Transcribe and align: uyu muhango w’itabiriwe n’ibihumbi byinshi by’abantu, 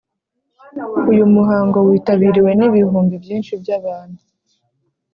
uyu 1.11 1.23
muhango 1.33 1.77
w’itabiriwe 1.87 2.51
n’ibihumbi 2.59 3.15
byinshi 3.23 3.51
by’abantu, 3.61 4.21